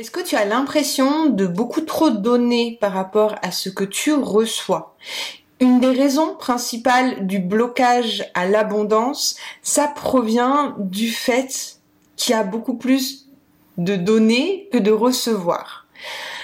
Est-ce 0.00 0.10
que 0.10 0.24
tu 0.24 0.34
as 0.34 0.46
l'impression 0.46 1.26
de 1.26 1.46
beaucoup 1.46 1.82
trop 1.82 2.08
donner 2.08 2.78
par 2.80 2.94
rapport 2.94 3.34
à 3.42 3.50
ce 3.50 3.68
que 3.68 3.84
tu 3.84 4.14
reçois? 4.14 4.96
Une 5.60 5.78
des 5.78 5.90
raisons 5.90 6.36
principales 6.36 7.26
du 7.26 7.38
blocage 7.38 8.24
à 8.32 8.46
l'abondance, 8.46 9.36
ça 9.60 9.88
provient 9.88 10.74
du 10.78 11.10
fait 11.10 11.76
qu'il 12.16 12.34
y 12.34 12.38
a 12.38 12.44
beaucoup 12.44 12.78
plus 12.78 13.26
de 13.76 13.94
donner 13.94 14.70
que 14.72 14.78
de 14.78 14.90
recevoir. 14.90 15.86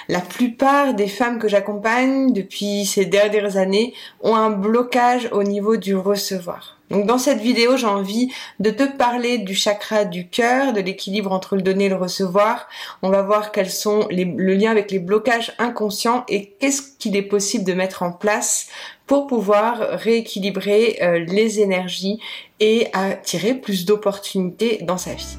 La 0.09 0.21
plupart 0.21 0.93
des 0.93 1.09
femmes 1.09 1.39
que 1.39 1.49
j'accompagne 1.49 2.35
depuis 2.35 2.85
ces 2.85 3.07
dernières 3.07 3.57
années 3.57 3.95
ont 4.21 4.37
un 4.37 4.51
blocage 4.51 5.31
au 5.33 5.43
niveau 5.43 5.79
du 5.79 5.97
recevoir. 5.97 6.76
Donc 6.91 7.07
dans 7.07 7.19
cette 7.19 7.41
vidéo, 7.41 7.77
j'ai 7.77 7.87
envie 7.87 8.33
de 8.61 8.71
te 8.71 8.85
parler 8.85 9.39
du 9.39 9.55
chakra 9.55 10.05
du 10.05 10.29
cœur, 10.29 10.73
de 10.73 10.81
l'équilibre 10.81 11.33
entre 11.33 11.57
le 11.57 11.63
donner 11.63 11.87
et 11.87 11.89
le 11.89 11.97
recevoir. 11.97 12.69
On 13.03 13.11
va 13.11 13.23
voir 13.23 13.53
quels 13.53 13.71
sont 13.71 14.07
les, 14.11 14.25
le 14.25 14.55
lien 14.55 14.71
avec 14.71 14.91
les 14.91 14.99
blocages 14.99 15.53
inconscients 15.59 16.25
et 16.29 16.55
qu'est-ce 16.61 16.83
qu'il 16.99 17.17
est 17.17 17.23
possible 17.23 17.65
de 17.65 17.73
mettre 17.73 18.03
en 18.03 18.13
place 18.13 18.69
pour 19.07 19.27
pouvoir 19.27 19.79
rééquilibrer 19.79 20.99
euh, 21.01 21.19
les 21.19 21.61
énergies 21.61 22.21
et 22.61 22.89
attirer 22.93 23.55
plus 23.55 23.85
d'opportunités 23.85 24.79
dans 24.83 24.99
sa 24.99 25.15
vie. 25.15 25.39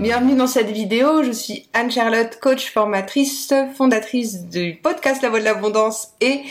Bienvenue 0.00 0.34
dans 0.34 0.48
cette 0.48 0.70
vidéo, 0.70 1.22
je 1.22 1.30
suis 1.30 1.68
Anne-Charlotte, 1.72 2.38
coach 2.40 2.72
formatrice, 2.72 3.54
fondatrice 3.76 4.44
du 4.46 4.74
podcast 4.82 5.22
La 5.22 5.30
Voix 5.30 5.38
de 5.38 5.44
l'Abondance 5.44 6.08
et 6.20 6.42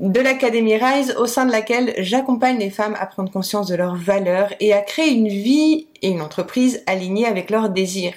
de 0.00 0.20
l'Académie 0.20 0.76
Rise 0.76 1.16
au 1.18 1.24
sein 1.26 1.46
de 1.46 1.50
laquelle 1.50 1.94
j'accompagne 1.96 2.58
les 2.58 2.68
femmes 2.68 2.96
à 3.00 3.06
prendre 3.06 3.32
conscience 3.32 3.68
de 3.68 3.74
leurs 3.74 3.96
valeurs 3.96 4.52
et 4.60 4.74
à 4.74 4.82
créer 4.82 5.12
une 5.12 5.28
vie 5.28 5.86
et 6.02 6.10
une 6.10 6.20
entreprise 6.20 6.82
alignée 6.86 7.26
avec 7.26 7.48
leurs 7.48 7.70
désirs. 7.70 8.14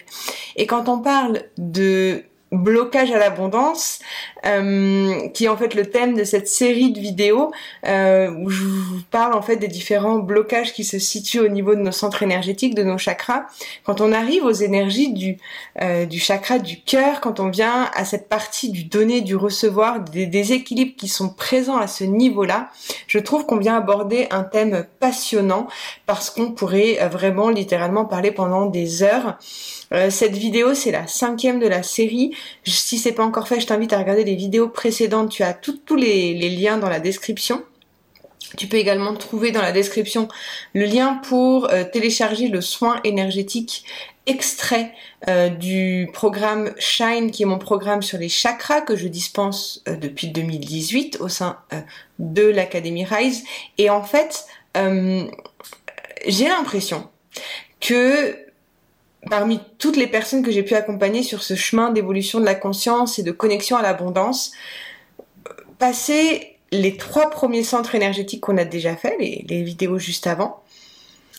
Et 0.57 0.67
quand 0.67 0.89
on 0.89 0.99
parle 0.99 1.43
de 1.57 2.23
blocage 2.51 3.11
à 3.11 3.17
l'abondance, 3.17 3.99
euh, 4.45 5.29
qui 5.29 5.45
est 5.45 5.47
en 5.47 5.55
fait 5.55 5.73
le 5.73 5.85
thème 5.85 6.15
de 6.15 6.25
cette 6.25 6.49
série 6.49 6.91
de 6.91 6.99
vidéos 6.99 7.53
euh, 7.87 8.29
où 8.29 8.49
je 8.49 8.65
vous 8.65 8.99
parle 9.09 9.33
en 9.33 9.41
fait 9.41 9.55
des 9.55 9.69
différents 9.69 10.19
blocages 10.19 10.73
qui 10.73 10.83
se 10.83 10.99
situent 10.99 11.39
au 11.39 11.47
niveau 11.47 11.75
de 11.75 11.79
nos 11.79 11.93
centres 11.93 12.23
énergétiques, 12.23 12.75
de 12.75 12.83
nos 12.83 12.97
chakras. 12.97 13.45
Quand 13.85 14.01
on 14.01 14.11
arrive 14.11 14.43
aux 14.43 14.51
énergies 14.51 15.13
du 15.13 15.37
euh, 15.81 16.05
du 16.05 16.19
chakra 16.19 16.59
du 16.59 16.81
cœur, 16.81 17.21
quand 17.21 17.39
on 17.39 17.49
vient 17.49 17.89
à 17.95 18.03
cette 18.03 18.27
partie 18.27 18.69
du 18.69 18.83
donner, 18.83 19.21
du 19.21 19.37
recevoir, 19.37 20.01
des 20.01 20.25
déséquilibres 20.25 20.95
qui 20.97 21.07
sont 21.07 21.29
présents 21.29 21.77
à 21.77 21.87
ce 21.87 22.03
niveau-là, 22.03 22.69
je 23.07 23.19
trouve 23.19 23.45
qu'on 23.45 23.57
vient 23.57 23.77
aborder 23.77 24.27
un 24.29 24.43
thème 24.43 24.85
passionnant 24.99 25.67
parce 26.05 26.29
qu'on 26.29 26.51
pourrait 26.51 26.99
vraiment 27.09 27.49
littéralement 27.49 28.03
parler 28.03 28.31
pendant 28.31 28.65
des 28.65 29.03
heures. 29.03 29.37
cette 30.09 30.35
vidéo, 30.35 30.73
c'est 30.73 30.91
la 30.91 31.07
cinquième 31.07 31.59
de 31.59 31.67
la 31.67 31.81
série. 31.81 32.35
Si 32.65 32.97
c'est 32.97 33.13
pas 33.13 33.23
encore 33.23 33.47
fait, 33.47 33.59
je 33.61 33.67
t'invite 33.67 33.93
à 33.93 33.99
regarder 33.99 34.23
les 34.23 34.32
vidéos 34.35 34.69
précédentes. 34.69 35.29
Tu 35.29 35.43
as 35.43 35.53
tous 35.53 35.95
les, 35.95 36.33
liens 36.49 36.77
dans 36.77 36.89
la 36.89 36.99
description. 36.99 37.63
Tu 38.57 38.67
peux 38.67 38.77
également 38.77 39.13
trouver 39.15 39.51
dans 39.51 39.61
la 39.61 39.71
description 39.71 40.27
le 40.73 40.85
lien 40.85 41.15
pour 41.27 41.69
euh, 41.71 41.83
télécharger 41.83 42.49
le 42.49 42.61
soin 42.61 42.99
énergétique 43.03 43.85
extrait 44.25 44.93
euh, 45.27 45.49
du 45.49 46.09
programme 46.13 46.73
Shine, 46.77 47.31
qui 47.31 47.43
est 47.43 47.47
mon 47.47 47.57
programme 47.57 48.01
sur 48.01 48.17
les 48.17 48.29
chakras 48.29 48.81
que 48.81 48.95
je 48.95 49.07
dispense 49.07 49.81
euh, 49.87 49.95
depuis 49.95 50.27
2018 50.27 51.17
au 51.19 51.29
sein 51.29 51.57
de 52.19 52.43
l'Académie 52.43 53.05
Rise. 53.05 53.43
Et 53.77 53.89
en 53.89 54.03
fait, 54.03 54.45
j'ai 54.75 56.47
l'impression 56.47 57.09
que 57.79 58.42
parmi 59.29 59.59
toutes 59.77 59.97
les 59.97 60.07
personnes 60.07 60.43
que 60.43 60.51
j'ai 60.51 60.63
pu 60.63 60.75
accompagner 60.75 61.23
sur 61.23 61.43
ce 61.43 61.55
chemin 61.55 61.91
d'évolution 61.91 62.39
de 62.39 62.45
la 62.45 62.55
conscience 62.55 63.19
et 63.19 63.23
de 63.23 63.31
connexion 63.31 63.77
à 63.77 63.81
l'abondance, 63.81 64.51
passer 65.79 66.57
les 66.71 66.97
trois 66.97 67.29
premiers 67.29 67.63
centres 67.63 67.95
énergétiques 67.95 68.41
qu'on 68.41 68.57
a 68.57 68.65
déjà 68.65 68.95
fait, 68.95 69.15
les, 69.19 69.63
vidéos 69.63 69.99
juste 69.99 70.27
avant, 70.27 70.63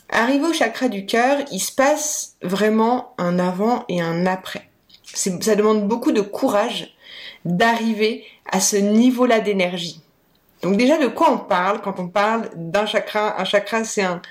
arriver 0.09 0.47
au 0.47 0.53
chakra 0.53 0.89
du 0.89 1.07
cœur, 1.07 1.39
il 1.51 1.61
se 1.61 1.73
passe 1.73 2.37
vraiment 2.43 3.15
un 3.19 3.39
avant 3.39 3.85
et 3.89 4.01
un 4.01 4.27
après. 4.27 4.69
Ça 5.05 5.55
demande 5.55 5.89
beaucoup 5.89 6.13
de 6.13 6.21
courage 6.21 6.95
d'arriver 7.45 8.25
à 8.51 8.61
ce 8.61 8.77
niveau-là 8.77 9.41
d'énergie. 9.41 10.04
Donc 10.65 10.79
déjà, 10.79 10.97
de 10.97 11.09
quoi 11.09 11.31
on 11.31 11.37
parle 11.37 11.83
quand 11.83 12.01
on 12.01 12.09
parle 12.09 12.49
d'un 12.57 12.87
chakra? 12.87 13.39
Un 13.39 13.45
chakra, 13.45 13.85
c'est 13.85 14.03
un, 14.03 14.23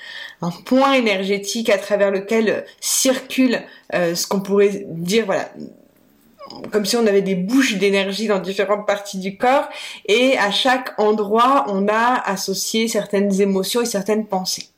point 0.66 0.94
énergétique 0.94 1.70
à 1.70 1.78
travers 1.78 2.10
lequel 2.10 2.66
circule 2.82 3.62
euh, 3.94 4.16
ce 4.16 4.26
qu'on 4.26 4.42
pourrait 4.42 4.84
dire, 4.88 5.28
voilà, 5.28 5.50
comme 6.72 6.86
si 6.86 6.98
on 6.98 7.06
avait 7.06 7.22
des 7.22 7.36
bouches 7.36 7.76
d'énergie 7.76 8.26
dans 8.26 8.40
différentes 8.40 8.88
parties 8.88 9.20
du 9.20 9.38
corps 9.38 9.70
et 10.08 10.36
à 10.40 10.50
chaque 10.50 11.00
endroit 11.00 11.66
on 11.70 11.88
a 11.88 12.22
associé 12.26 12.88
certaines 12.88 13.40
émotions 13.40 13.82
et 13.82 13.86
certaines 13.86 14.26
pensées. 14.26 14.73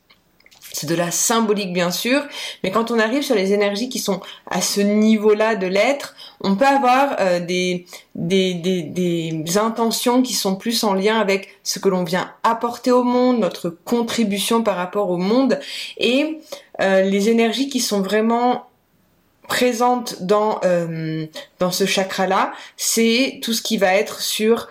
C'est 0.78 0.86
de 0.86 0.94
la 0.94 1.10
symbolique 1.10 1.72
bien 1.72 1.90
sûr, 1.90 2.22
mais 2.62 2.70
quand 2.70 2.90
on 2.90 2.98
arrive 2.98 3.22
sur 3.22 3.34
les 3.34 3.54
énergies 3.54 3.88
qui 3.88 3.98
sont 3.98 4.20
à 4.50 4.60
ce 4.60 4.82
niveau-là 4.82 5.56
de 5.56 5.66
l'être, 5.66 6.14
on 6.42 6.54
peut 6.54 6.66
avoir 6.66 7.16
euh, 7.18 7.40
des, 7.40 7.86
des, 8.14 8.52
des, 8.52 9.56
intentions 9.56 10.20
qui 10.20 10.34
sont 10.34 10.54
plus 10.54 10.84
en 10.84 10.92
lien 10.92 11.18
avec 11.18 11.48
ce 11.62 11.78
que 11.78 11.88
l'on 11.88 12.04
vient 12.04 12.30
apporter 12.42 12.90
au 12.92 13.04
monde, 13.04 13.38
notre 13.38 13.70
contribution 13.70 14.62
par 14.62 14.76
rapport 14.76 15.08
au 15.08 15.16
monde, 15.16 15.58
et 15.96 16.40
euh, 16.82 17.00
les 17.00 17.30
énergies 17.30 17.70
qui 17.70 17.80
sont 17.80 18.02
vraiment 18.02 18.66
présentes 19.48 20.24
dans 20.24 20.60
euh, 20.66 21.24
dans 21.58 21.70
ce 21.70 21.86
chakra 21.86 22.26
là 22.26 22.52
c'est 22.76 23.38
tout 23.42 23.52
ce 23.52 23.62
qui 23.62 23.78
va 23.78 23.94
être 23.94 24.20
sur 24.20 24.68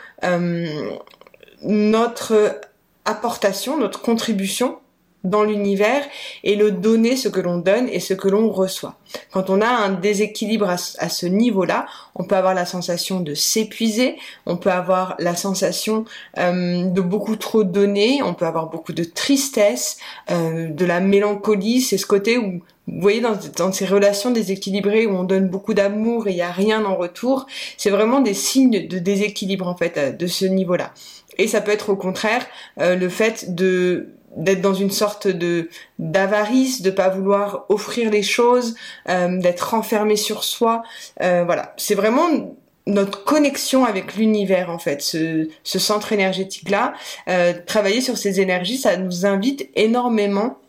notre 1.62 2.60
apportation 3.06 3.78
notre 3.78 4.02
contribution 4.02 4.80
dans 5.26 5.44
l'univers 5.44 6.04
et 6.44 6.56
le 6.56 6.72
donner 6.72 7.16
ce 7.16 7.30
que 7.30 7.40
l'on 7.40 7.58
donne 7.58 7.90
et 7.90 8.00
ce 8.00 8.14
que 8.14 8.28
l'on 8.28 8.50
reçoit. 8.50 8.96
Quand 9.32 9.50
on 9.50 9.62
a 9.62 9.68
un 9.68 9.92
déséquilibre 9.92 10.70
à, 10.70 10.78
ce 10.78 11.26
niveau-là, 11.26 11.86
on 12.16 12.24
peut 12.24 12.36
avoir 12.36 12.54
la 12.54 12.66
sensation 12.66 13.20
de 13.20 13.34
s'épuiser, 13.34 14.18
on 14.46 14.58
peut 14.58 14.72
avoir 14.72 15.16
la 15.20 15.36
sensation 15.36 16.06
euh, 16.38 16.86
de 16.86 17.02
beaucoup 17.02 17.36
trop 17.36 17.64
donner, 17.64 18.22
on 18.24 18.34
peut 18.34 18.46
avoir 18.46 18.70
beaucoup 18.70 18.94
de 18.94 19.04
tristesse, 19.04 19.98
euh, 20.32 20.70
de 20.70 20.86
la 20.86 21.00
mélancolie, 21.00 21.82
c'est 21.82 21.98
ce 21.98 22.06
côté 22.06 22.38
où 22.38 22.62
vous 22.88 23.02
voyez 23.02 23.20
dans, 23.20 23.72
ces 23.72 23.86
relations 23.86 24.30
déséquilibrées 24.30 25.08
où 25.08 25.16
on 25.16 25.24
donne 25.24 25.48
beaucoup 25.48 25.74
d'amour 25.74 26.28
et 26.28 26.32
il 26.32 26.36
n'y 26.36 26.42
a 26.42 26.52
rien 26.52 26.86
en 26.86 26.96
retour, 26.96 27.48
c'est 27.78 27.90
vraiment 27.90 28.20
des 28.20 28.36
signes 28.36 28.88
de 28.88 29.00
déséquilibre 29.00 29.68
en 29.68 29.76
fait 29.76 29.98
euh, 29.98 30.12
de 30.12 30.28
ce 30.28 30.46
niveau-là. 30.46 30.94
Et 31.38 31.48
ça 31.48 31.62
peut 31.62 31.72
être 31.72 31.90
au 31.90 31.98
contraire 31.98 32.46
le 32.78 33.10
fait 33.10 33.54
de 33.54 34.15
d'être 34.36 34.62
dans 34.62 34.74
une 34.74 34.92
sorte 34.92 35.28
de 35.28 35.70
d'avarice, 36.00 36.82
de 36.82 36.92
pas 36.92 37.10
vouloir 37.10 37.66
offrir 37.70 38.12
les 38.12 38.24
choses, 38.24 38.76
euh, 39.10 39.40
d'être 39.40 39.70
renfermé 39.72 40.16
sur 40.16 40.44
soi. 40.44 40.84
Euh, 41.22 41.44
voilà, 41.46 41.74
c'est 41.78 41.96
vraiment 41.96 42.56
notre 42.88 43.24
connexion 43.24 43.84
avec 43.86 44.16
l'univers 44.16 44.70
en 44.70 44.78
fait, 44.78 45.02
ce, 45.02 45.50
ce 45.64 45.80
centre 45.80 46.14
énergétique 46.14 46.70
là. 46.70 46.94
Euh, 47.28 47.54
travailler 47.66 48.02
sur 48.02 48.18
ces 48.18 48.40
énergies, 48.40 48.78
ça 48.78 48.98
nous 48.98 49.26
invite 49.26 49.70
énormément 49.76 50.60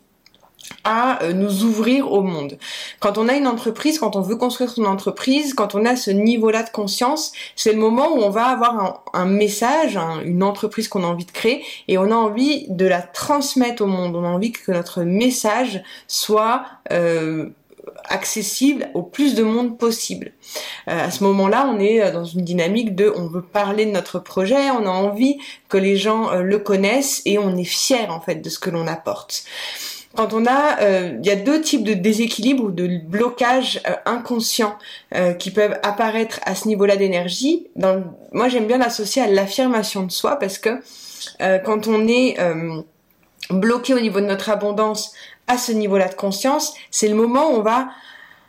à 0.85 1.23
euh, 1.23 1.33
nous 1.33 1.65
ouvrir 1.65 2.13
au 2.13 2.23
monde. 2.23 2.59
Quand 3.01 3.19
on 3.19 3.29
a 3.29 3.35
une 3.35 3.47
entreprise, 3.47 3.99
quand 3.99 4.17
on 4.17 4.21
veut 4.21 4.37
construire 4.37 4.71
son 4.71 4.85
entreprise, 4.85 5.55
quand 5.55 5.75
on 5.75 5.85
a 5.85 5.97
ce 5.97 6.11
niveau-là 6.11 6.63
de 6.63 6.71
conscience, 6.71 7.33
c'est 7.57 7.73
le 7.73 7.79
moment 7.79 8.15
où 8.15 8.19
on 8.19 8.31
va 8.31 8.47
avoir 8.47 9.05
un, 9.13 9.27
message, 9.27 9.99
une 10.25 10.43
entreprise 10.43 10.89
qu'on 10.89 11.03
a 11.03 11.07
envie 11.07 11.25
de 11.25 11.33
créer, 11.33 11.65
et 11.89 11.99
on 11.99 12.11
a 12.11 12.15
envie 12.15 12.67
de 12.69 12.87
la 12.87 13.03
transmettre 13.03 13.83
au 13.83 13.87
monde. 13.87 14.15
On 14.17 14.25
a 14.25 14.29
envie 14.29 14.53
que 14.53 14.71
notre 14.71 15.03
message 15.03 15.83
soit 16.07 16.65
euh, 16.93 17.49
accessible 18.09 18.89
au 18.95 19.03
plus 19.03 19.35
de 19.35 19.43
monde 19.43 19.79
possible. 19.79 20.33
Euh, 20.89 21.07
à 21.07 21.11
ce 21.11 21.25
moment-là, 21.25 21.69
on 21.69 21.81
est 21.81 22.13
dans 22.13 22.25
une 22.25 22.45
dynamique 22.45 22.95
de 22.95 23.13
on 23.17 23.27
veut 23.27 23.43
parler 23.43 23.87
de 23.87 23.91
notre 23.91 24.19
projet, 24.19 24.71
on 24.71 24.87
a 24.87 24.91
envie 24.91 25.39
que 25.69 25.77
les 25.79 25.97
gens 25.97 26.33
le 26.35 26.59
connaissent 26.59 27.23
et 27.25 27.39
on 27.39 27.57
est 27.57 27.65
fier 27.65 28.11
en 28.11 28.21
fait 28.21 28.37
de 28.37 28.49
ce 28.49 28.59
que 28.59 28.71
l'on 28.71 28.87
apporte 28.87 29.45
quand 30.17 30.33
on 30.33 30.47
a, 30.47 30.81
euh, 30.81 31.19
il 31.21 31.27
y 31.27 31.31
a 31.31 31.37
deux 31.37 31.61
types 31.61 31.85
de 31.85 31.95
déséquilibre 31.95 32.65
ou 32.65 32.71
de 32.71 32.99
blocage 33.05 33.81
euh, 33.87 33.93
inconscient 34.07 34.77
euh, 35.15 35.35
qui 35.35 35.51
peuvent 35.51 35.79
apparaître 35.83 36.41
à 36.45 36.55
ce 36.55 36.67
niveau-là 36.67 36.97
d'énergie. 36.97 37.69
Moi, 38.33 38.49
j'aime 38.49 38.67
bien 38.67 38.79
l'associer 38.79 39.23
à 39.23 39.29
l'affirmation 39.29 40.03
de 40.03 40.11
soi 40.11 40.37
parce 40.37 40.59
que 40.59 40.81
quand 41.65 41.87
on 41.87 42.07
est 42.07 42.37
bloqué 43.51 43.95
au 43.95 44.01
niveau 44.01 44.21
de 44.21 44.27
notre 44.27 44.49
abondance 44.49 45.13
à 45.49 45.59
ce 45.59 45.73
niveau-là 45.73 46.09
de 46.09 46.15
conscience, 46.15 46.75
c'est 46.91 47.09
le 47.09 47.15
moment 47.15 47.51
où 47.51 47.57
on 47.57 47.63
va 47.63 47.89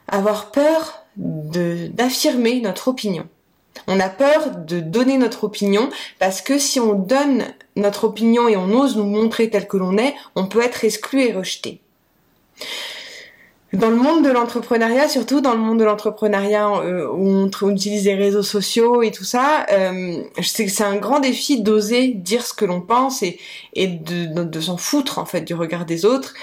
avoir 0.07 0.51
peur 0.51 1.05
d'affirmer 1.15 2.61
notre 2.61 2.87
opinion. 2.87 3.27
On 3.87 3.99
a 3.99 4.09
peur 4.09 4.51
de 4.55 4.79
donner 4.79 5.17
notre 5.17 5.43
opinion 5.43 5.89
parce 6.19 6.41
que 6.41 6.57
si 6.57 6.79
on 6.79 6.93
donne 6.93 7.45
notre 7.75 8.05
opinion 8.05 8.47
et 8.47 8.57
on 8.57 8.71
ose 8.71 8.97
nous 8.97 9.05
montrer 9.05 9.49
tel 9.49 9.67
que 9.67 9.77
l'on 9.77 9.97
est, 9.97 10.15
on 10.35 10.47
peut 10.47 10.61
être 10.61 10.83
exclu 10.83 11.21
et 11.21 11.33
rejeté. 11.33 11.81
Dans 13.73 13.89
le 13.89 13.97
monde 13.97 14.23
de 14.23 14.29
l'entrepreneuriat, 14.29 15.09
surtout 15.09 15.41
dans 15.41 15.53
le 15.53 15.59
monde 15.59 15.79
de 15.79 15.83
l'entrepreneuriat 15.83 16.69
euh, 16.69 17.07
où 17.11 17.49
on, 17.61 17.69
utilise 17.69 18.05
les 18.05 18.15
réseaux 18.15 18.43
sociaux 18.43 19.01
et 19.01 19.11
tout 19.11 19.25
ça, 19.25 19.65
euh, 19.71 20.23
je 20.37 20.47
sais 20.47 20.65
que 20.65 20.71
c'est 20.71 20.85
un 20.85 20.95
grand 20.95 21.19
défi 21.19 21.61
d'oser 21.61 22.09
dire 22.09 22.45
ce 22.45 22.53
que 22.53 22.63
l'on 22.63 22.79
pense 22.79 23.23
et, 23.23 23.37
de, 23.75 24.59
s'en 24.61 24.77
foutre 24.77 25.19
en 25.19 25.25
fait 25.25 25.41
du 25.41 25.53
regard 25.53 25.85
des 25.85 26.05
autres. 26.05 26.33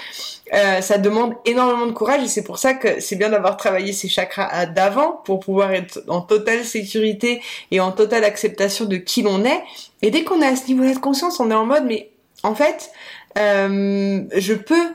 Euh, 0.53 0.81
ça 0.81 0.99
demande 0.99 1.33
énormément 1.45 1.87
de 1.87 1.91
courage 1.91 2.23
et 2.23 2.27
c'est 2.27 2.43
pour 2.43 2.59
ça 2.59 2.75
que 2.75 2.99
c'est 2.99 3.15
bien 3.15 3.29
d'avoir 3.29 3.57
travaillé 3.57 3.91
ces 3.91 4.07
chakras 4.07 4.67
d'avant 4.67 5.19
pour 5.25 5.39
pouvoir 5.39 5.71
être 5.71 6.03
en 6.07 6.21
totale 6.21 6.63
sécurité 6.63 7.41
et 7.71 7.79
en 7.79 7.91
totale 7.91 8.23
acceptation 8.23 8.85
de 8.85 8.97
qui 8.97 9.23
l'on 9.23 9.43
est. 9.43 9.63
Et 10.03 10.11
dès 10.11 10.23
qu'on 10.23 10.43
est 10.43 10.47
à 10.47 10.55
ce 10.55 10.67
niveau-là 10.67 10.93
de 10.93 10.99
conscience, 10.99 11.39
on 11.39 11.49
est 11.49 11.55
en 11.55 11.65
mode 11.65 11.85
mais 11.87 12.11
en 12.43 12.53
fait, 12.53 12.91
euh, 13.39 14.21
je 14.35 14.53
peux 14.53 14.87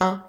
hein, 0.00 0.22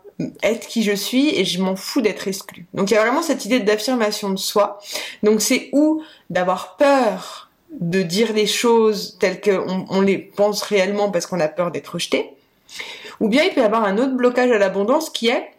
être 0.43 0.67
qui 0.67 0.83
je 0.83 0.93
suis 0.93 1.29
et 1.37 1.45
je 1.45 1.61
m'en 1.61 1.75
fous 1.75 2.01
d'être 2.01 2.27
exclu. 2.27 2.65
Donc 2.73 2.91
il 2.91 2.93
y 2.93 2.97
a 2.97 3.01
vraiment 3.01 3.21
cette 3.21 3.45
idée 3.45 3.59
d'affirmation 3.59 4.29
de 4.29 4.37
soi. 4.37 4.79
Donc 5.23 5.41
c'est 5.41 5.69
où 5.73 6.01
d'avoir 6.29 6.77
peur 6.77 7.49
de 7.71 8.01
dire 8.01 8.33
les 8.33 8.47
choses 8.47 9.17
telles 9.19 9.39
qu'on 9.41 9.85
on 9.89 10.01
les 10.01 10.17
pense 10.17 10.61
réellement 10.61 11.09
parce 11.09 11.25
qu'on 11.25 11.39
a 11.39 11.47
peur 11.47 11.71
d'être 11.71 11.93
rejeté. 11.93 12.29
Ou 13.19 13.29
bien 13.29 13.43
il 13.43 13.53
peut 13.53 13.61
y 13.61 13.63
avoir 13.63 13.83
un 13.83 13.97
autre 13.97 14.13
blocage 14.13 14.51
à 14.51 14.57
l'abondance 14.57 15.09
qui 15.09 15.29
est 15.29 15.51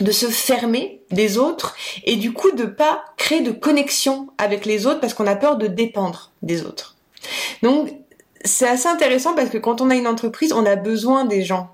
de 0.00 0.10
se 0.10 0.26
fermer 0.26 1.02
des 1.10 1.36
autres 1.36 1.76
et 2.04 2.16
du 2.16 2.32
coup 2.32 2.52
de 2.52 2.64
pas 2.64 3.04
créer 3.16 3.40
de 3.40 3.50
connexion 3.50 4.28
avec 4.38 4.64
les 4.64 4.86
autres 4.86 5.00
parce 5.00 5.12
qu'on 5.12 5.26
a 5.26 5.36
peur 5.36 5.56
de 5.56 5.66
dépendre 5.66 6.32
des 6.40 6.64
autres. 6.64 6.96
Donc 7.62 7.90
c'est 8.44 8.68
assez 8.68 8.88
intéressant 8.88 9.34
parce 9.34 9.50
que 9.50 9.58
quand 9.58 9.80
on 9.80 9.90
a 9.90 9.94
une 9.94 10.06
entreprise, 10.06 10.52
on 10.52 10.64
a 10.64 10.76
besoin 10.76 11.24
des 11.24 11.42
gens 11.42 11.70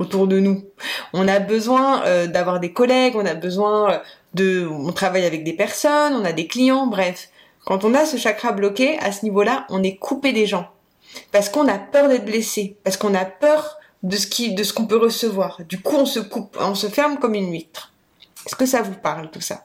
autour 0.00 0.26
de 0.26 0.40
nous. 0.40 0.64
On 1.12 1.28
a 1.28 1.38
besoin 1.38 2.02
euh, 2.04 2.26
d'avoir 2.26 2.58
des 2.58 2.72
collègues, 2.72 3.14
on 3.14 3.26
a 3.26 3.34
besoin 3.34 3.92
euh, 3.92 3.98
de, 4.34 4.66
on 4.66 4.92
travaille 4.92 5.26
avec 5.26 5.44
des 5.44 5.52
personnes, 5.52 6.14
on 6.14 6.24
a 6.24 6.32
des 6.32 6.46
clients, 6.46 6.86
bref. 6.86 7.28
Quand 7.66 7.84
on 7.84 7.94
a 7.94 8.06
ce 8.06 8.16
chakra 8.16 8.52
bloqué, 8.52 8.98
à 8.98 9.12
ce 9.12 9.24
niveau-là, 9.24 9.66
on 9.68 9.82
est 9.82 9.96
coupé 9.96 10.32
des 10.32 10.46
gens. 10.46 10.68
Parce 11.30 11.50
qu'on 11.50 11.68
a 11.68 11.78
peur 11.78 12.08
d'être 12.08 12.24
blessé, 12.24 12.76
parce 12.82 12.96
qu'on 12.96 13.14
a 13.14 13.26
peur 13.26 13.76
de 14.02 14.16
ce 14.16 14.26
qui, 14.26 14.54
de 14.54 14.62
ce 14.62 14.72
qu'on 14.72 14.86
peut 14.86 14.96
recevoir. 14.96 15.60
Du 15.68 15.80
coup, 15.80 15.96
on 15.96 16.06
se 16.06 16.20
coupe, 16.20 16.56
on 16.58 16.74
se 16.74 16.86
ferme 16.86 17.18
comme 17.18 17.34
une 17.34 17.52
huître. 17.52 17.92
Est-ce 18.46 18.56
que 18.56 18.66
ça 18.66 18.80
vous 18.80 18.94
parle, 18.94 19.30
tout 19.30 19.42
ça? 19.42 19.64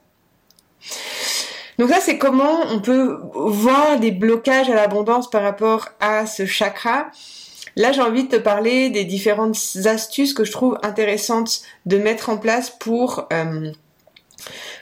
Donc 1.79 1.89
ça, 1.89 2.01
c'est 2.01 2.17
comment 2.17 2.61
on 2.69 2.81
peut 2.81 3.19
voir 3.33 3.99
des 3.99 4.11
blocages 4.11 4.69
à 4.69 4.75
l'abondance 4.75 5.29
par 5.29 5.43
rapport 5.43 5.89
à 6.01 6.25
ce 6.25 6.45
chakra. 6.45 7.07
Là, 7.75 7.91
j'ai 7.91 8.01
envie 8.01 8.23
de 8.23 8.29
te 8.29 8.41
parler 8.41 8.89
des 8.89 9.03
différentes 9.03 9.57
astuces 9.85 10.33
que 10.33 10.43
je 10.45 10.51
trouve 10.51 10.77
intéressantes 10.81 11.61
de 11.85 11.97
mettre 11.97 12.29
en 12.29 12.37
place 12.37 12.69
pour 12.69 13.27
euh, 13.33 13.71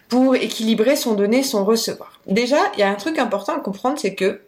pour 0.09 0.35
équilibrer 0.35 0.95
son 0.95 1.15
donner, 1.15 1.41
son 1.41 1.65
recevoir. 1.65 2.19
Déjà, 2.27 2.59
il 2.75 2.79
y 2.79 2.83
a 2.83 2.89
un 2.89 2.95
truc 2.95 3.17
important 3.17 3.55
à 3.55 3.59
comprendre, 3.59 3.97
c'est 3.99 4.13
que 4.13 4.41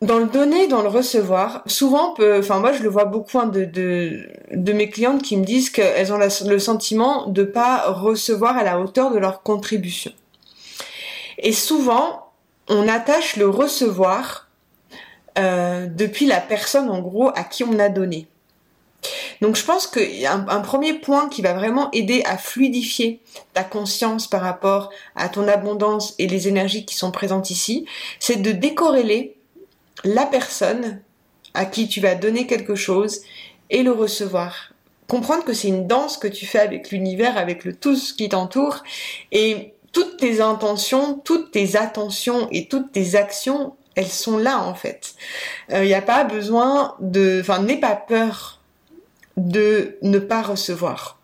dans 0.00 0.18
le 0.18 0.26
donner, 0.26 0.68
dans 0.68 0.82
le 0.82 0.88
recevoir, 0.88 1.62
souvent, 1.66 2.14
enfin 2.18 2.58
moi 2.60 2.72
je 2.72 2.82
le 2.82 2.88
vois 2.88 3.06
beaucoup 3.06 3.38
hein, 3.38 3.46
de, 3.46 4.72
mes 4.72 4.88
clientes 4.90 5.22
qui 5.22 5.36
me 5.36 5.44
disent 5.44 5.70
qu'elles 5.70 6.12
ont 6.12 6.18
le 6.18 6.58
sentiment 6.58 7.26
de 7.26 7.42
pas 7.42 7.90
recevoir 7.90 8.56
à 8.56 8.64
la 8.64 8.80
hauteur 8.80 9.10
de 9.10 9.18
leur 9.18 9.42
contribution. 9.42 10.12
Et 11.38 11.52
souvent, 11.52 12.32
on 12.68 12.86
attache 12.88 13.36
le 13.36 13.48
recevoir 13.48 14.43
euh, 15.38 15.86
depuis 15.86 16.26
la 16.26 16.40
personne 16.40 16.88
en 16.90 17.00
gros 17.00 17.28
à 17.34 17.44
qui 17.44 17.64
on 17.64 17.78
a 17.78 17.88
donné. 17.88 18.26
Donc 19.40 19.56
je 19.56 19.64
pense 19.64 19.86
qu'il 19.86 20.26
un, 20.26 20.46
un 20.48 20.60
premier 20.60 20.94
point 20.94 21.28
qui 21.28 21.42
va 21.42 21.52
vraiment 21.52 21.90
aider 21.90 22.22
à 22.24 22.38
fluidifier 22.38 23.20
ta 23.52 23.64
conscience 23.64 24.26
par 24.26 24.40
rapport 24.40 24.90
à 25.16 25.28
ton 25.28 25.48
abondance 25.48 26.14
et 26.18 26.26
les 26.26 26.48
énergies 26.48 26.86
qui 26.86 26.94
sont 26.94 27.10
présentes 27.10 27.50
ici, 27.50 27.86
c'est 28.20 28.40
de 28.40 28.52
décorréler 28.52 29.36
la 30.04 30.26
personne 30.26 31.00
à 31.54 31.64
qui 31.64 31.88
tu 31.88 32.00
vas 32.00 32.14
donner 32.14 32.46
quelque 32.46 32.74
chose 32.74 33.20
et 33.70 33.82
le 33.82 33.92
recevoir. 33.92 34.72
Comprendre 35.08 35.44
que 35.44 35.52
c'est 35.52 35.68
une 35.68 35.86
danse 35.86 36.16
que 36.16 36.28
tu 36.28 36.46
fais 36.46 36.58
avec 36.58 36.90
l'univers, 36.90 37.36
avec 37.36 37.64
le 37.64 37.74
tout 37.74 37.96
ce 37.96 38.14
qui 38.14 38.28
t'entoure 38.28 38.82
et 39.32 39.74
toutes 39.92 40.16
tes 40.16 40.40
intentions, 40.40 41.20
toutes 41.24 41.50
tes 41.52 41.76
attentions 41.76 42.48
et 42.50 42.68
toutes 42.68 42.90
tes 42.92 43.14
actions 43.14 43.76
elles 43.94 44.08
sont 44.08 44.38
là 44.38 44.60
en 44.60 44.74
fait. 44.74 45.14
Il 45.68 45.76
euh, 45.76 45.84
n'y 45.84 45.94
a 45.94 46.02
pas 46.02 46.24
besoin 46.24 46.96
de, 47.00 47.38
enfin, 47.40 47.60
n'aie 47.60 47.78
pas 47.78 47.96
peur 47.96 48.60
de 49.36 49.96
ne 50.02 50.18
pas 50.18 50.42
recevoir. 50.42 51.18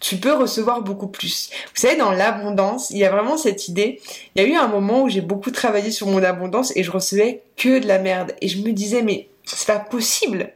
Tu 0.00 0.16
peux 0.16 0.32
recevoir 0.32 0.82
beaucoup 0.82 1.08
plus. 1.08 1.50
Vous 1.74 1.80
savez, 1.80 1.96
dans 1.96 2.12
l'abondance, 2.12 2.90
il 2.90 2.98
y 2.98 3.04
a 3.04 3.10
vraiment 3.10 3.36
cette 3.36 3.68
idée. 3.68 4.00
Il 4.34 4.42
y 4.42 4.44
a 4.44 4.48
eu 4.48 4.54
un 4.54 4.68
moment 4.68 5.02
où 5.02 5.08
j'ai 5.08 5.20
beaucoup 5.20 5.50
travaillé 5.50 5.90
sur 5.90 6.06
mon 6.06 6.22
abondance 6.22 6.72
et 6.76 6.84
je 6.84 6.90
recevais 6.90 7.42
que 7.56 7.80
de 7.80 7.86
la 7.86 7.98
merde. 7.98 8.34
Et 8.40 8.48
je 8.48 8.62
me 8.62 8.72
disais, 8.72 9.02
mais 9.02 9.28
c'est 9.44 9.66
pas 9.66 9.80
possible. 9.80 10.52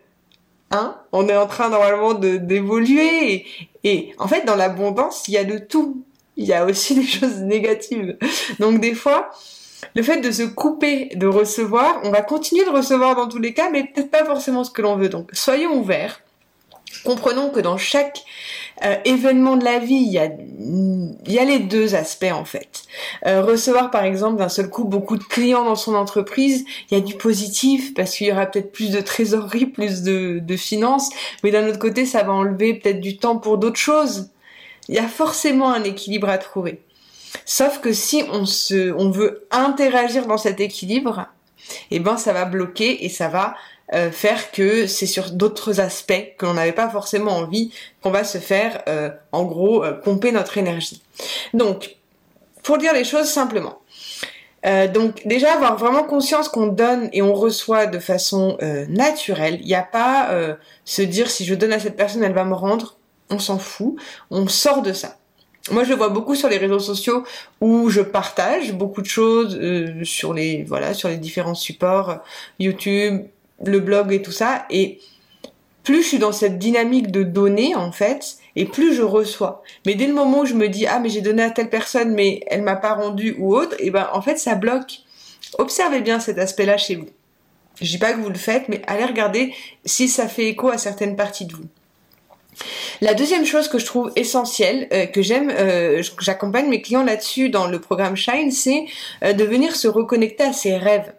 Hein? 0.71 0.97
On 1.11 1.29
est 1.29 1.37
en 1.37 1.47
train 1.47 1.71
normalement 1.71 2.15
d'évoluer. 2.15 3.47
Et 3.85 4.13
en 4.19 4.29
fait, 4.29 4.45
dans 4.45 4.57
l'abondance, 4.57 5.27
il 5.29 5.35
y 5.35 5.39
a 5.39 5.45
de 5.45 5.59
tout. 5.59 6.05
Il 6.37 6.47
y 6.47 6.53
a 6.53 6.65
aussi 6.65 6.95
des 6.99 7.07
choses 7.07 7.39
négatives. 7.39 8.17
Donc 8.61 8.81
des 8.81 8.95
fois, 8.95 9.31
le 9.95 10.03
fait 10.03 10.21
de 10.21 10.31
se 10.31 10.43
couper 10.43 11.11
de 11.15 11.27
recevoir, 11.27 12.01
on 12.05 12.11
va 12.11 12.23
continuer 12.23 12.65
de 12.65 12.71
recevoir 12.71 13.17
dans 13.17 13.29
tous 13.29 13.39
les 13.39 13.53
cas, 13.55 13.71
mais 13.71 13.85
peut-être 13.85 14.11
pas 14.11 14.25
forcément 14.25 14.65
ce 14.65 14.71
que 14.71 14.83
l'on 14.83 14.97
veut. 14.97 15.09
Donc 15.09 15.31
soyons 15.33 15.75
ouverts. 15.75 16.21
Comprenons 17.05 17.51
que 17.51 17.59
dans 17.59 17.79
chaque 17.79 18.23
euh, 18.85 18.97
événement 19.05 19.57
de 19.57 19.65
la 19.65 19.79
vie, 19.79 19.95
il 19.95 20.13
y, 20.13 21.39
a, 21.39 21.45
les 21.45 21.59
deux 21.59 21.95
aspects 21.95 22.33
en 22.33 22.45
fait. 22.45 22.83
Euh, 23.27 23.43
recevoir 23.43 23.91
par 23.91 24.05
exemple 24.05 24.37
d'un 24.37 24.51
seul 24.51 24.69
coup 24.69 24.85
beaucoup 24.85 25.17
de 25.17 25.25
clients 25.25 25.65
dans 25.65 25.75
son 25.75 25.95
entreprise, 25.95 26.65
il 26.91 26.99
y 26.99 27.01
a 27.01 27.03
du 27.03 27.15
positif 27.15 27.95
parce 27.95 28.15
qu'il 28.15 28.29
y 28.29 28.33
aura 28.33 28.47
peut-être 28.47 28.73
plus 28.73 28.91
de 28.91 29.01
trésorerie, 29.01 29.67
plus 29.67 30.03
de 30.03 30.57
finances, 30.57 31.11
mais 31.43 31.51
d'un 31.51 31.67
autre 31.67 31.79
côté, 31.79 32.07
ça 32.07 32.23
va 32.23 32.33
enlever 32.33 32.75
peut-être 32.75 33.01
du 33.01 33.17
temps 33.17 33.37
pour 33.37 33.59
d'autres 33.59 33.81
choses. 33.81 34.29
Il 34.89 34.95
y 34.95 34.99
a 34.99 35.09
forcément 35.09 35.73
un 35.73 35.85
équilibre 35.85 36.29
à 36.29 36.39
trouver. 36.39 36.83
Sauf 37.45 37.81
que 37.81 37.93
si 37.93 38.25
on 38.31 38.47
se, 38.47 38.93
on 38.93 39.11
veut 39.11 39.47
interagir 39.51 40.27
dans 40.27 40.39
cet 40.39 40.61
équilibre, 40.61 41.27
eh 41.91 42.01
ben 42.01 42.17
ça 42.17 42.33
va 42.33 42.45
bloquer 42.45 43.05
et 43.05 43.09
ça 43.09 43.29
va 43.29 43.55
euh, 43.95 44.11
faire 44.11 44.53
que 44.53 44.87
c'est 44.87 45.07
sur 45.07 45.33
d'autres 45.33 45.81
aspects 45.81 46.35
que 46.39 46.47
l'on 46.47 46.55
n'avait 46.55 46.73
pas 46.73 46.89
forcément 46.89 47.33
envie 47.33 47.73
qu'on 48.03 48.11
va 48.11 48.25
se 48.25 48.39
faire, 48.39 48.83
euh, 48.89 49.11
en 49.33 49.45
gros, 49.45 49.85
euh, 49.85 49.93
pomper 49.93 50.33
notre 50.33 50.57
énergie. 50.57 51.03
Donc, 51.53 51.97
pour 52.63 52.79
dire 52.79 52.95
les 52.95 53.05
choses 53.05 53.29
simplement. 53.29 53.81
donc 54.95 55.27
déjà 55.27 55.55
avoir 55.55 55.77
vraiment 55.77 56.05
conscience 56.05 56.49
qu'on 56.49 56.69
donne 56.69 57.11
et 57.13 57.21
on 57.21 57.35
reçoit 57.35 57.87
de 57.87 57.99
façon 57.99 58.57
naturelle. 58.89 59.59
Il 59.61 59.67
n'y 59.67 59.75
a 59.75 59.83
pas 59.83 60.31
se 60.85 61.03
dire 61.03 61.29
si 61.29 61.45
je 61.45 61.57
donne 61.57 61.73
à 61.73 61.81
cette 61.81 61.97
personne 61.97 62.23
elle 62.23 62.33
va 62.33 62.45
me 62.45 62.55
rendre. 62.55 62.97
On 63.31 63.41
s'en 63.41 63.59
fout. 63.59 63.97
On 64.31 64.47
sort 64.47 64.83
de 64.83 64.93
ça. 64.93 65.17
Moi, 65.71 65.85
je 65.85 65.91
le 65.91 65.97
vois 65.97 66.09
beaucoup 66.09 66.35
sur 66.35 66.49
les 66.49 66.59
réseaux 66.59 66.81
sociaux 66.81 67.25
où 67.61 67.89
je 67.89 68.01
partage 68.01 68.73
beaucoup 68.73 69.01
de 69.01 69.07
choses 69.07 69.57
euh, 69.61 70.05
sur 70.05 70.35
les 70.35 70.65
voilà 70.65 70.93
sur 70.93 71.09
les 71.09 71.19
différents 71.19 71.55
supports 71.55 72.19
YouTube, 72.59 73.23
le 73.65 73.79
blog 73.79 74.13
et 74.13 74.23
tout 74.23 74.33
ça. 74.33 74.67
Et 74.71 74.99
plus 75.85 76.03
je 76.03 76.09
suis 76.09 76.19
dans 76.19 76.33
cette 76.33 76.59
dynamique 76.59 77.13
de 77.13 77.23
donner 77.23 77.77
en 77.77 77.93
fait, 77.93 78.39
et 78.57 78.65
plus 78.65 78.95
je 78.95 79.03
reçois. 79.03 79.63
Mais 79.87 79.95
dès 79.95 80.07
le 80.09 80.15
moment 80.15 80.41
où 80.41 80.47
je 80.47 80.55
me 80.55 80.69
dis 80.69 80.87
ah 80.87 80.99
mais 80.99 81.09
j'ai 81.09 81.21
donné 81.21 81.45
à 81.45 81.51
telle 81.51 81.71
personne 81.71 82.13
mais 82.13 82.41
elle 82.49 82.63
m'a 82.63 82.77
pas 82.77 82.95
rendu 82.95 83.37
ou 83.39 83.55
autre, 83.55 83.77
et 83.79 83.91
ben 83.91 84.09
en 84.13 84.23
fait 84.23 84.39
ça 84.39 84.57
bloque. 84.57 85.01
Observez 85.59 86.01
bien 86.01 86.19
cet 86.19 86.39
aspect-là 86.39 86.77
chez 86.77 86.97
vous. 86.97 87.09
Je 87.81 87.89
dis 87.89 87.99
pas 87.99 88.13
que 88.13 88.21
vous 88.21 88.29
le 88.29 88.35
faites, 88.35 88.69
mais 88.69 88.83
allez 88.87 89.05
regarder 89.05 89.55
si 89.85 90.09
ça 90.09 90.29
fait 90.29 90.49
écho 90.49 90.69
à 90.69 90.79
certaines 90.79 91.17
parties 91.17 91.47
de 91.47 91.55
vous. 91.55 91.69
La 93.03 93.15
deuxième 93.15 93.45
chose 93.45 93.67
que 93.67 93.79
je 93.81 93.85
trouve 93.85 94.13
essentielle, 94.15 94.87
euh, 94.93 95.07
que 95.07 95.23
j'aime, 95.23 95.51
euh, 95.51 96.05
j'accompagne 96.21 96.69
mes 96.69 96.81
clients 96.81 97.03
là-dessus 97.03 97.49
dans 97.51 97.67
le 97.67 97.81
programme 97.81 98.15
Shine, 98.15 98.53
c'est 98.53 98.87
euh, 99.25 99.33
de 99.33 99.43
venir 99.43 99.75
se 99.75 99.89
reconnecter 99.89 100.45
à 100.45 100.53
ses 100.53 100.77
rêves. 100.77 101.13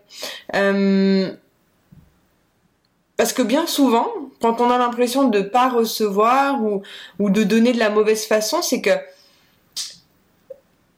parce 3.17 3.33
que 3.33 3.41
bien 3.41 3.67
souvent, 3.67 4.07
quand 4.41 4.61
on 4.61 4.71
a 4.71 4.77
l'impression 4.77 5.27
de 5.27 5.39
ne 5.39 5.43
pas 5.43 5.67
recevoir 5.67 6.63
ou, 6.63 6.83
ou 7.19 7.29
de 7.29 7.43
donner 7.43 7.73
de 7.73 7.79
la 7.79 7.89
mauvaise 7.89 8.25
façon, 8.25 8.61
c'est 8.61 8.79
que 8.79 8.91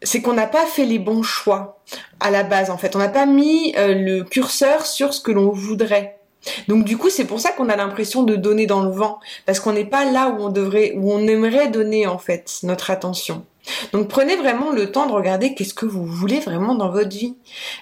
c'est 0.03 0.21
qu'on 0.21 0.33
n'a 0.33 0.45
pas 0.45 0.67
fait 0.67 0.85
les 0.85 0.99
bons 0.99 1.23
choix 1.23 1.81
à 2.19 2.29
la 2.29 2.43
base 2.43 2.69
en 2.69 2.77
fait. 2.77 2.95
On 2.95 2.99
n'a 2.99 3.09
pas 3.09 3.25
mis 3.25 3.73
le 3.75 4.21
curseur 4.21 4.85
sur 4.85 5.15
ce 5.15 5.21
que 5.21 5.31
l'on 5.31 5.49
voudrait. 5.49 6.19
Donc 6.67 6.85
du 6.85 6.97
coup, 6.97 7.09
c'est 7.09 7.25
pour 7.25 7.39
ça 7.39 7.51
qu'on 7.51 7.69
a 7.69 7.75
l'impression 7.75 8.23
de 8.23 8.35
donner 8.35 8.65
dans 8.65 8.83
le 8.83 8.91
vent, 8.91 9.19
parce 9.45 9.59
qu'on 9.59 9.73
n'est 9.73 9.85
pas 9.85 10.05
là 10.05 10.29
où 10.29 10.43
on 10.43 10.49
devrait, 10.49 10.93
où 10.95 11.11
on 11.11 11.27
aimerait 11.27 11.69
donner 11.69 12.07
en 12.07 12.17
fait 12.17 12.59
notre 12.63 12.91
attention. 12.91 13.45
Donc 13.93 14.07
prenez 14.07 14.35
vraiment 14.35 14.71
le 14.71 14.91
temps 14.91 15.07
de 15.07 15.11
regarder 15.11 15.55
qu'est-ce 15.55 15.73
que 15.73 15.85
vous 15.85 16.05
voulez 16.05 16.39
vraiment 16.39 16.75
dans 16.75 16.89
votre 16.89 17.09
vie. 17.09 17.35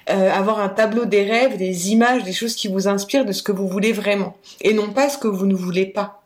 Euh, 0.09 0.31
avoir 0.31 0.59
un 0.59 0.69
tableau 0.69 1.05
des 1.05 1.23
rêves, 1.23 1.57
des 1.57 1.91
images, 1.91 2.23
des 2.23 2.33
choses 2.33 2.55
qui 2.55 2.67
vous 2.67 2.87
inspirent 2.87 3.25
de 3.25 3.33
ce 3.33 3.43
que 3.43 3.51
vous 3.51 3.67
voulez 3.67 3.91
vraiment, 3.91 4.37
et 4.61 4.73
non 4.73 4.89
pas 4.89 5.09
ce 5.09 5.17
que 5.17 5.27
vous 5.27 5.45
ne 5.45 5.55
voulez 5.55 5.85
pas. 5.85 6.23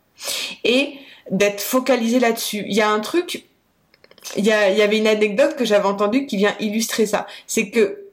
Et 0.63 0.93
d'être 1.31 1.61
focalisé 1.61 2.19
là-dessus. 2.19 2.63
Il 2.67 2.75
y 2.75 2.81
a 2.81 2.89
un 2.89 2.99
truc, 2.99 3.45
il 4.37 4.45
y, 4.45 4.51
a, 4.51 4.69
il 4.69 4.77
y 4.77 4.81
avait 4.81 4.97
une 4.97 5.07
anecdote 5.07 5.55
que 5.55 5.65
j'avais 5.65 5.87
entendue 5.87 6.25
qui 6.25 6.37
vient 6.37 6.55
illustrer 6.59 7.05
ça. 7.05 7.27
C'est 7.47 7.69
que 7.69 8.06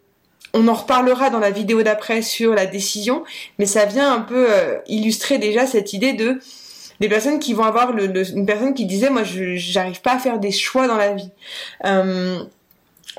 on 0.54 0.68
en 0.68 0.74
reparlera 0.74 1.28
dans 1.30 1.40
la 1.40 1.50
vidéo 1.50 1.82
d'après 1.82 2.22
sur 2.22 2.54
la 2.54 2.64
décision, 2.64 3.24
mais 3.58 3.66
ça 3.66 3.84
vient 3.84 4.14
un 4.14 4.20
peu 4.20 4.46
euh, 4.48 4.78
illustrer 4.86 5.38
déjà 5.38 5.66
cette 5.66 5.92
idée 5.92 6.14
de 6.14 6.38
des 7.00 7.08
personnes 7.08 7.40
qui 7.40 7.54
vont 7.54 7.64
avoir 7.64 7.90
une 7.98 8.46
personne 8.46 8.72
qui 8.72 8.86
disait 8.86 9.10
moi 9.10 9.24
je 9.24 9.56
j'arrive 9.56 10.00
pas 10.00 10.12
à 10.12 10.18
faire 10.18 10.38
des 10.38 10.52
choix 10.52 10.86
dans 10.86 10.96
la 10.96 11.12
vie. 11.12 11.28
Euh, 11.84 12.38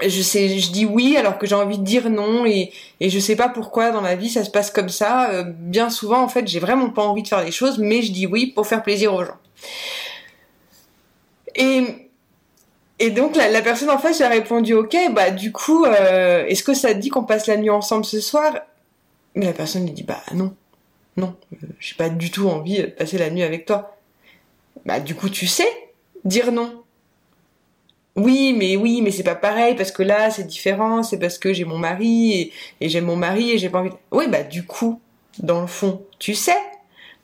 je 0.02 0.72
dis 0.72 0.86
oui 0.86 1.18
alors 1.18 1.38
que 1.38 1.46
j'ai 1.46 1.56
envie 1.56 1.78
de 1.78 1.84
dire 1.84 2.10
non 2.10 2.46
et, 2.46 2.72
et 3.02 3.10
je 3.10 3.20
sais 3.20 3.36
pas 3.36 3.50
pourquoi 3.50 3.92
dans 3.92 4.02
la 4.02 4.16
vie 4.16 4.30
ça 4.30 4.46
se 4.46 4.50
passe 4.50 4.72
comme 4.72 4.90
ça. 4.90 5.30
Euh, 5.32 5.44
bien 5.46 5.90
souvent 5.90 6.22
en 6.22 6.30
fait 6.30 6.48
j'ai 6.48 6.60
vraiment 6.60 6.90
pas 6.90 7.04
envie 7.04 7.22
de 7.22 7.28
faire 7.28 7.44
des 7.44 7.52
choses 7.52 7.78
mais 7.78 8.02
je 8.02 8.14
dis 8.14 8.28
oui 8.28 8.48
pour 8.48 8.66
faire 8.66 8.82
plaisir 8.82 9.14
aux 9.14 9.26
gens. 9.26 9.38
Et 11.58 12.05
et 13.00 13.10
donc 13.10 13.36
la, 13.36 13.62
personne 13.62 13.90
en 13.90 13.98
face 13.98 14.22
a 14.22 14.30
répondu 14.30 14.74
ok 14.74 14.96
bah 15.12 15.32
du 15.32 15.52
coup 15.52 15.86
euh, 15.86 16.46
est-ce 16.46 16.64
que 16.64 16.74
ça 16.74 16.94
te 16.94 17.00
dit 17.00 17.10
qu'on 17.10 17.26
passe 17.26 17.48
la 17.48 17.58
nuit 17.58 17.70
ensemble 17.70 18.06
ce 18.06 18.22
soir? 18.22 18.54
Mais 19.36 19.46
la 19.46 19.54
personne 19.54 19.86
lui 19.86 19.92
dit 19.92 20.04
bah 20.04 20.22
non 20.34 20.56
non 21.18 21.36
euh, 21.54 21.68
j'ai 21.80 21.96
pas 21.96 22.10
du 22.10 22.32
tout 22.32 22.48
envie 22.48 22.78
de 22.78 22.86
passer 22.86 23.18
la 23.18 23.30
nuit 23.30 23.44
avec 23.44 23.66
toi. 23.66 23.98
Bah 24.86 25.00
du 25.02 25.14
coup 25.14 25.30
tu 25.30 25.46
sais 25.46 25.68
dire 26.24 26.54
non. 26.54 26.84
Oui 28.16 28.56
mais 28.58 28.78
oui 28.78 29.02
mais 29.02 29.12
c'est 29.12 29.24
pas 29.24 29.36
pareil 29.36 29.76
parce 29.76 29.92
que 29.92 30.04
là 30.04 30.32
c'est 30.32 30.48
différent 30.48 31.04
c'est 31.04 31.20
parce 31.20 31.38
que 31.38 31.52
j'ai 31.52 31.66
mon 31.66 31.78
mari 31.78 32.32
et, 32.32 32.54
et 32.80 32.88
j'aime 32.88 33.06
mon 33.06 33.18
mari 33.18 33.52
et 33.52 33.58
j'ai 33.58 33.70
pas 33.70 33.80
envie. 33.80 33.90
De... 33.90 33.96
Oui 34.12 34.30
bah 34.30 34.44
du 34.44 34.66
coup 34.66 35.02
dans 35.40 35.60
le 35.60 35.68
fond 35.68 36.02
tu 36.18 36.34
sais 36.34 36.56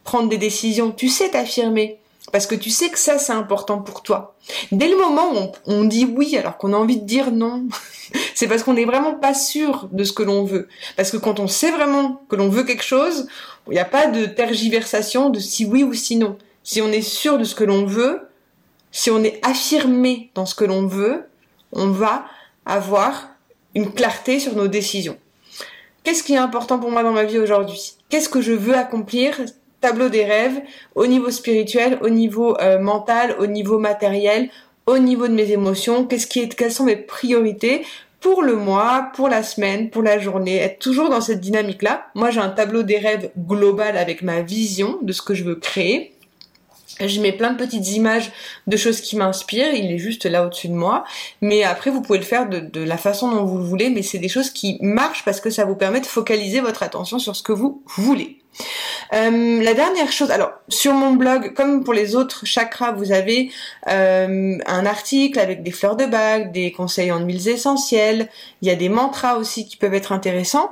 prendre 0.04 0.28
des 0.28 0.38
décisions 0.38 0.92
tu 0.92 1.08
sais 1.08 1.30
t'affirmer 1.30 1.98
parce 2.32 2.46
que 2.46 2.56
tu 2.56 2.70
sais 2.70 2.90
que 2.90 3.00
ça 3.00 3.18
c'est 3.18 3.34
important 3.34 3.80
pour 3.80 4.04
toi. 4.04 4.36
Dès 4.72 4.88
le 4.88 4.98
moment 4.98 5.34
où 5.34 5.52
on, 5.66 5.84
dit 5.84 6.06
oui 6.06 6.38
alors 6.38 6.58
qu'on 6.58 6.74
a 6.74 6.78
envie 6.78 7.00
de 7.00 7.06
dire 7.06 7.32
non, 7.32 7.68
c'est 8.36 8.48
parce 8.48 8.64
qu'on 8.64 8.74
n'est 8.74 8.86
vraiment 8.86 9.16
pas 9.16 9.34
sûr 9.34 9.90
de 9.92 10.04
ce 10.04 10.14
que 10.14 10.24
l'on 10.24 10.44
veut. 10.44 10.68
Parce 10.96 11.12
que 11.12 11.18
quand 11.18 11.40
on 11.40 11.48
sait 11.48 11.72
vraiment 11.72 12.22
que 12.30 12.36
l'on 12.36 12.50
veut 12.50 12.64
quelque 12.64 12.84
chose, 12.84 13.28
il 13.68 13.74
n'y 13.74 13.80
a 13.80 13.86
pas 13.86 14.08
de 14.08 14.26
tergiversation 14.26 15.30
de 15.30 15.40
si 15.40 15.66
oui 15.66 15.84
ou 15.84 15.94
si 15.94 16.16
non. 16.16 16.38
Si 16.64 16.82
on 16.82 16.92
est 16.92 17.02
sûr 17.02 17.38
de 17.38 17.44
ce 17.44 17.56
que 17.56 17.64
l'on 17.64 17.86
veut, 17.86 18.22
si 18.92 19.10
on 19.10 19.24
est 19.24 19.40
affirmé 19.46 20.30
dans 20.36 20.46
ce 20.46 20.56
que 20.56 20.66
l'on 20.66 20.86
veut, 20.86 21.26
on 21.72 21.88
va 21.88 22.26
avoir 22.66 23.30
une 23.74 23.92
clarté 23.92 24.40
sur 24.40 24.56
nos 24.56 24.68
décisions. 24.68 25.18
Qu'est-ce 26.04 26.24
qui 26.24 26.34
est 26.34 26.38
important 26.38 26.80
pour 26.80 26.92
moi 26.92 27.04
dans 27.04 27.14
ma 27.14 27.24
vie 27.24 27.40
aujourd'hui? 27.40 27.96
Qu'est-ce 28.10 28.30
que 28.30 28.42
je 28.42 28.52
veux 28.52 28.76
accomplir 28.76 29.40
tableau 29.82 30.10
des 30.10 30.24
rêves 30.24 30.62
au 30.96 31.08
niveau 31.08 31.32
spirituel, 31.32 32.00
au 32.02 32.10
niveau 32.10 32.58
euh, 32.60 32.80
mental, 32.80 33.36
au 33.40 33.48
niveau 33.48 33.80
matériel, 33.80 34.50
au 34.86 34.98
niveau 34.98 35.28
de 35.28 35.34
mes 35.34 35.52
émotions, 35.52 36.06
qu'est-ce 36.06 36.28
qui 36.28 36.40
est, 36.40 36.56
quelles 36.56 36.72
sont 36.72 36.86
mes 36.86 36.96
priorités 36.96 37.84
pour 38.20 38.44
le 38.44 38.56
mois, 38.56 39.10
pour 39.16 39.30
la 39.30 39.42
semaine, 39.42 39.90
pour 39.90 40.04
la 40.04 40.20
journée, 40.20 40.58
être 40.58 40.80
toujours 40.80 41.10
dans 41.10 41.22
cette 41.22 41.42
dynamique-là. 41.42 42.06
Moi, 42.14 42.30
j'ai 42.30 42.40
un 42.40 42.50
tableau 42.50 42.84
des 42.84 43.00
rêves 43.00 43.32
global 43.36 43.98
avec 43.98 44.22
ma 44.22 44.42
vision 44.42 45.00
de 45.02 45.12
ce 45.12 45.24
que 45.24 45.34
je 45.34 45.44
veux 45.44 45.56
créer. 45.56 46.11
Je 47.08 47.22
mets 47.22 47.32
plein 47.32 47.52
de 47.52 47.58
petites 47.58 47.90
images 47.92 48.32
de 48.68 48.78
choses 48.78 49.02
qui 49.02 49.16
m'inspirent, 49.16 49.74
il 49.74 49.92
est 49.92 49.98
juste 49.98 50.26
là 50.26 50.46
au-dessus 50.46 50.68
de 50.68 50.74
moi. 50.74 51.04
Mais 51.42 51.64
après, 51.64 51.92
vous 51.92 52.02
pouvez 52.02 52.20
le 52.20 52.26
faire 52.26 52.48
de, 52.48 52.60
de 52.60 52.82
la 52.82 52.98
façon 52.98 53.32
dont 53.32 53.46
vous 53.46 53.58
le 53.58 53.64
voulez, 53.64 53.90
mais 53.90 54.02
c'est 54.02 54.20
des 54.20 54.30
choses 54.30 54.50
qui 54.50 54.78
marchent 54.82 55.26
parce 55.26 55.40
que 55.42 55.50
ça 55.50 55.66
vous 55.66 55.76
permet 55.76 56.02
de 56.02 56.06
focaliser 56.06 56.62
votre 56.62 56.84
attention 56.84 57.20
sur 57.20 57.36
ce 57.36 57.44
que 57.44 57.52
vous 57.52 57.84
voulez. 57.98 58.42
Euh, 59.14 59.62
la 59.62 59.74
dernière 59.74 60.12
chose, 60.12 60.32
alors 60.32 60.52
sur 60.68 60.94
mon 60.94 61.14
blog, 61.14 61.54
comme 61.54 61.84
pour 61.84 61.94
les 61.94 62.16
autres 62.16 62.46
chakras, 62.46 62.92
vous 62.92 63.12
avez 63.12 63.52
euh, 63.88 64.58
un 64.66 64.86
article 64.86 65.40
avec 65.40 65.64
des 65.64 65.72
fleurs 65.72 65.96
de 65.96 66.06
bague, 66.06 66.52
des 66.52 66.72
conseils 66.72 67.12
en 67.12 67.20
huiles 67.20 67.48
essentielles. 67.48 68.30
Il 68.62 68.68
y 68.68 68.72
a 68.72 68.76
des 68.76 68.90
mantras 68.90 69.36
aussi 69.36 69.68
qui 69.68 69.78
peuvent 69.78 69.94
être 69.94 70.12
intéressants. 70.12 70.72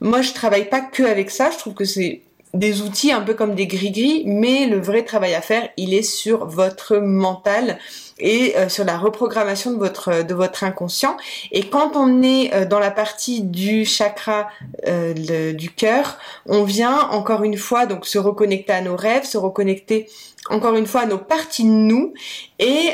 Moi, 0.00 0.20
je 0.20 0.32
travaille 0.32 0.68
pas 0.68 0.80
que 0.80 1.02
avec 1.04 1.30
ça. 1.30 1.50
Je 1.50 1.58
trouve 1.58 1.74
que 1.74 1.84
c'est 1.84 2.22
des 2.54 2.82
outils 2.82 3.12
un 3.12 3.22
peu 3.22 3.32
comme 3.34 3.54
des 3.54 3.66
gris-gris, 3.66 4.24
mais 4.26 4.66
le 4.66 4.78
vrai 4.78 5.04
travail 5.04 5.34
à 5.34 5.40
faire, 5.40 5.68
il 5.78 5.94
est 5.94 6.02
sur 6.02 6.46
votre 6.46 6.98
mental 6.98 7.78
et 8.18 8.54
euh, 8.56 8.68
sur 8.68 8.84
la 8.84 8.98
reprogrammation 8.98 9.72
de 9.72 9.78
votre 9.78 10.22
de 10.22 10.34
votre 10.34 10.62
inconscient. 10.64 11.16
Et 11.50 11.68
quand 11.68 11.96
on 11.96 12.22
est 12.22 12.52
euh, 12.52 12.66
dans 12.66 12.78
la 12.78 12.90
partie 12.90 13.42
du 13.42 13.86
chakra 13.86 14.48
euh, 14.86 15.52
du 15.54 15.70
cœur, 15.70 16.18
on 16.46 16.62
vient 16.64 17.08
encore 17.10 17.42
une 17.42 17.56
fois 17.56 17.86
donc 17.86 18.06
se 18.06 18.18
reconnecter 18.18 18.72
à 18.72 18.82
nos 18.82 18.96
rêves, 18.96 19.24
se 19.24 19.38
reconnecter 19.38 20.08
encore 20.50 20.74
une 20.74 20.86
fois 20.86 21.02
à 21.02 21.06
nos 21.06 21.18
parties 21.18 21.64
de 21.64 21.68
nous 21.68 22.12
et 22.58 22.90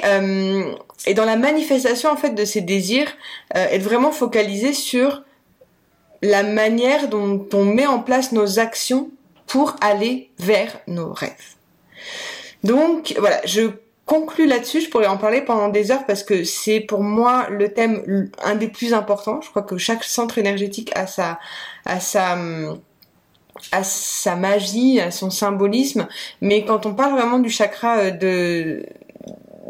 et 1.06 1.14
dans 1.14 1.24
la 1.24 1.36
manifestation 1.36 2.10
en 2.10 2.16
fait 2.16 2.30
de 2.30 2.44
ces 2.44 2.60
désirs, 2.60 3.10
être 3.54 3.82
vraiment 3.82 4.10
focalisé 4.10 4.72
sur 4.72 5.22
la 6.20 6.42
manière 6.42 7.08
dont 7.08 7.46
on 7.54 7.64
met 7.64 7.86
en 7.86 8.00
place 8.00 8.32
nos 8.32 8.58
actions 8.58 9.10
pour 9.48 9.74
aller 9.80 10.30
vers 10.38 10.78
nos 10.86 11.12
rêves. 11.12 11.56
Donc 12.62 13.14
voilà, 13.18 13.40
je 13.44 13.70
conclus 14.08 14.46
là-dessus, 14.46 14.80
je 14.80 14.88
pourrais 14.88 15.06
en 15.06 15.18
parler 15.18 15.42
pendant 15.42 15.68
des 15.68 15.90
heures 15.90 16.06
parce 16.06 16.22
que 16.22 16.42
c'est 16.44 16.80
pour 16.80 17.02
moi 17.02 17.48
le 17.50 17.72
thème 17.72 18.30
un 18.42 18.54
des 18.54 18.68
plus 18.68 18.94
importants. 18.94 19.40
Je 19.42 19.50
crois 19.50 19.62
que 19.62 19.76
chaque 19.76 20.04
centre 20.04 20.38
énergétique 20.38 20.90
a 20.96 21.06
sa 21.06 21.38
a 21.84 22.00
sa 22.00 22.38
a 23.72 23.82
sa 23.82 24.36
magie, 24.36 25.00
a 25.00 25.10
son 25.10 25.30
symbolisme, 25.30 26.08
mais 26.40 26.64
quand 26.64 26.86
on 26.86 26.94
parle 26.94 27.12
vraiment 27.12 27.38
du 27.38 27.50
chakra 27.50 27.98
euh, 27.98 28.10
de 28.10 28.86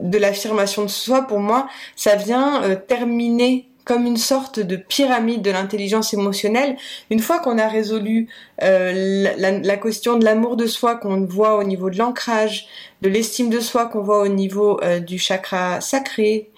de 0.01 0.19
l'affirmation 0.19 0.83
de 0.83 0.89
soi, 0.89 1.23
pour 1.23 1.41
moi, 1.41 1.69
ça 1.97 2.15
vient 2.15 2.63
euh, 2.63 2.77
terminer 2.77 3.69
comme 3.89 4.05
une 4.05 4.19
sorte 4.19 4.61
de 4.61 4.77
pyramide 4.77 5.41
de 5.41 5.51
l'intelligence 5.51 6.13
émotionnelle. 6.13 6.77
Une 7.09 7.21
fois 7.21 7.39
qu'on 7.39 7.57
a 7.57 7.67
résolu 7.67 8.29
euh, 8.63 9.33
la, 9.39 9.77
question 9.79 10.19
de 10.19 10.27
l'amour 10.27 10.57
de 10.57 10.67
soi 10.67 10.97
qu'on 10.97 11.25
voit 11.25 11.57
au 11.57 11.65
niveau 11.65 11.89
de 11.89 11.97
l'ancrage, 11.97 12.67
de 13.01 13.09
l'estime 13.09 13.49
de 13.49 13.61
soi 13.61 13.87
qu'on 13.87 14.03
voit 14.03 14.21
au 14.21 14.29
niveau 14.29 14.79
euh, 14.83 15.01
du 15.01 15.19
chakra 15.19 15.81
sacré, 15.81 16.51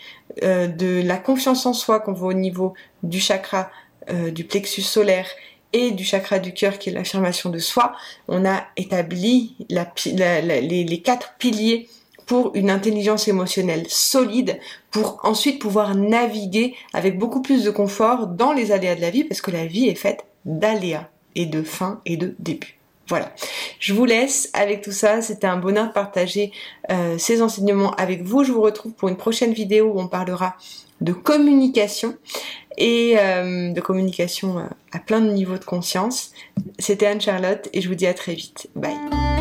euh, 0.43 0.67
de 0.67 1.03
la 1.07 1.19
confiance 1.19 1.67
en 1.67 1.73
soi 1.73 2.01
qu'on 2.01 2.15
voit 2.15 2.31
au 2.31 2.39
niveau 2.49 2.75
du 3.05 3.21
chakra 3.21 3.71
du 4.33 4.43
plexus 4.43 4.83
solaire 4.83 5.27
et 5.73 5.93
du 5.93 6.03
chakra 6.03 6.41
du 6.41 6.53
cœur 6.53 6.79
qui 6.79 6.91
est 6.91 6.93
l'affirmation 6.93 7.49
de 7.49 7.61
soi, 7.61 7.93
on 8.27 8.45
a 8.45 8.65
établi 8.77 9.55
les, 9.69 10.85
les 10.85 11.03
quatre 11.03 11.35
piliers 11.39 11.89
pour 12.31 12.53
une 12.55 12.71
intelligence 12.71 13.27
émotionnelle 13.27 13.87
solide, 13.89 14.61
pour 14.93 15.19
ensuite 15.25 15.61
pouvoir 15.61 15.97
naviguer 15.97 16.77
avec 16.93 17.19
beaucoup 17.19 17.43
plus 17.43 17.65
de 17.65 17.71
confort 17.73 18.29
dans 18.29 18.53
les 18.53 18.71
aléas 18.71 18.95
de 18.95 19.01
la 19.01 19.11
vie, 19.11 19.25
parce 19.25 19.41
que 19.41 19.51
la 19.51 19.67
vie 19.67 19.89
est 19.89 19.97
faite 19.97 20.25
d'aléas 20.45 21.09
et 21.35 21.47
de 21.47 21.65
fin 21.65 22.01
et 22.07 22.17
de 22.17 22.37
début. 22.39 22.79
Voilà. 23.09 23.33
Je 23.81 23.93
vous 23.95 24.05
laisse 24.05 24.49
avec 24.53 24.81
tout 24.81 24.93
ça. 24.93 25.23
C'était 25.23 25.49
un 25.49 25.57
bonheur 25.57 25.89
de 25.89 25.93
partager 25.93 26.53
euh, 26.93 27.19
ces 27.19 27.43
enseignements 27.43 27.95
avec 27.95 28.23
vous. 28.23 28.45
Je 28.45 28.53
vous 28.53 28.63
retrouve 28.63 28.93
pour 28.93 29.09
une 29.09 29.17
prochaine 29.17 29.53
vidéo 29.53 29.91
où 29.93 30.01
on 30.01 30.07
parlera 30.07 30.55
de 31.01 31.13
communication 31.13 32.15
et 32.79 33.17
euh, 33.19 33.73
de 33.73 33.81
communication 33.81 34.61
euh, 34.61 34.63
à 34.93 35.01
plein 35.01 35.21
de 35.21 35.33
niveaux 35.33 35.59
de 35.59 35.65
conscience. 35.65 36.31
C'était 36.79 37.07
Anne-Charlotte 37.07 37.69
et 37.73 37.81
je 37.81 37.89
vous 37.89 37.97
dis 37.97 38.07
à 38.07 38.15
très 38.15 38.35
vite. 38.35 38.69
Bye. 38.77 39.40